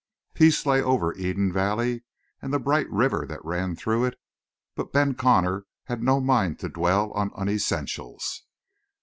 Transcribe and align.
Peace 0.33 0.65
lay 0.65 0.81
over 0.81 1.13
Eden 1.13 1.53
valley 1.53 2.01
and 2.41 2.51
the 2.51 2.57
bright 2.57 2.89
river 2.89 3.23
that 3.27 3.45
ran 3.45 3.75
through 3.75 4.03
it, 4.05 4.19
but 4.73 4.91
Ben 4.91 5.13
Connor 5.13 5.67
had 5.83 6.01
no 6.01 6.19
mind 6.19 6.57
to 6.61 6.69
dwell 6.69 7.11
on 7.11 7.29
unessentials. 7.35 8.41